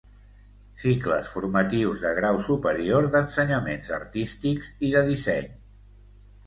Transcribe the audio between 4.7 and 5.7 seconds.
i de disseny.